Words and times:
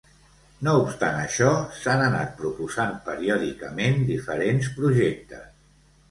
No 0.67 0.71
obstant 0.83 1.17
això, 1.25 1.49
s'han 1.81 2.01
anat 2.05 2.31
proposant 2.39 2.95
periòdicament 3.09 4.01
diferents 4.07 4.71
projectes. 4.79 5.45